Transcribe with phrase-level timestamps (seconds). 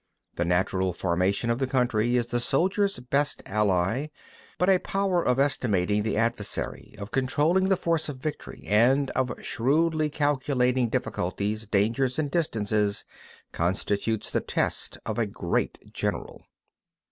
[0.35, 0.35] 21.
[0.35, 4.07] The natural formation of the country is the soldier's best ally;
[4.57, 9.31] but a power of estimating the adversary, of controlling the forces of victory, and of
[9.45, 13.05] shrewdly calculating difficulties, dangers and distances,
[13.51, 16.41] constitutes the test of a great general.